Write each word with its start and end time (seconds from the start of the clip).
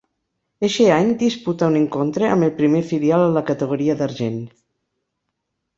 Eixe 0.67 0.87
any 0.93 1.11
disputa 1.19 1.69
un 1.73 1.77
encontre 1.81 2.31
amb 2.37 2.49
el 2.49 2.55
primer 2.63 2.83
filial 2.95 3.27
a 3.27 3.31
la 3.39 3.47
categoria 3.53 3.99
d'argent. 4.01 4.45